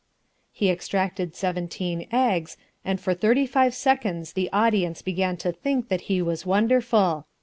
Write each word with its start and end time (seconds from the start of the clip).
He 0.51 0.71
extracted 0.71 1.35
seventeen 1.35 2.07
eggs, 2.11 2.57
and 2.83 2.99
for 2.99 3.13
thirty 3.13 3.45
five 3.45 3.75
seconds 3.75 4.33
the 4.33 4.49
audience 4.51 5.03
began 5.03 5.37
to 5.37 5.51
think 5.51 5.89
that 5.89 6.01
he 6.09 6.23
was 6.23 6.43
wonderful. 6.43 7.27